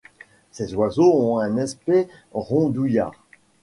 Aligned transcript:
Ces 0.49 0.73
oiseaux 0.73 1.13
ont 1.21 1.37
un 1.37 1.59
aspect 1.59 2.07
rondouillard. 2.33 3.13